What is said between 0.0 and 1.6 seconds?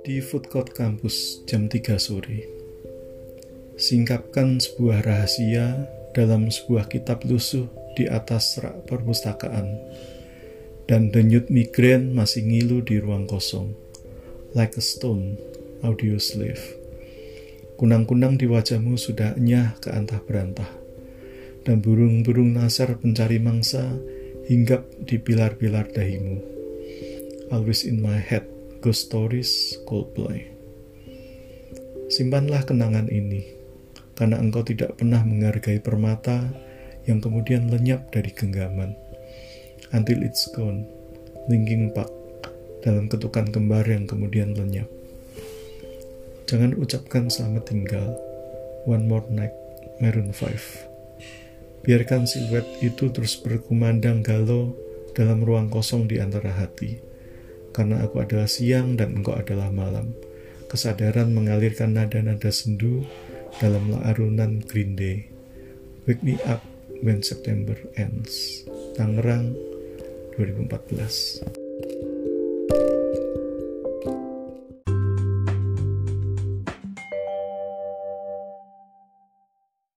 Di food court kampus